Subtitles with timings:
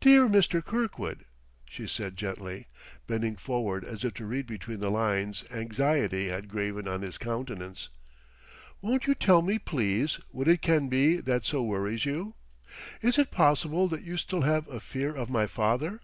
[0.00, 0.64] "Dear Mr.
[0.64, 1.26] Kirkwood,"
[1.68, 2.68] she said gently,
[3.06, 7.90] bending forward as if to read between the lines anxiety had graven on his countenance,
[8.80, 12.34] "won't you tell me, please, what it can be that so worries you?
[13.02, 16.00] Is it possible that you still have a fear of my father?